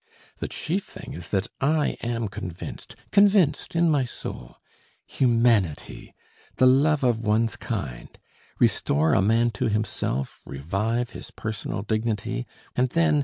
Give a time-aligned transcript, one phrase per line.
[0.37, 4.57] The chief thing is that I am convinced, convinced in my soul.
[5.05, 6.15] Humanity...
[6.55, 8.09] the love of one's kind.
[8.57, 13.19] Restore a man to himself, revive his personal dignity, and then